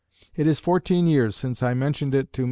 It 0.35 0.47
is 0.47 0.59
fourteen 0.59 1.05
years 1.05 1.35
since 1.35 1.61
I 1.61 1.75
mentioned 1.75 2.15
it 2.15 2.33
to 2.33 2.33
Mr. 2.33 2.33
Smeaton." 2.33 2.39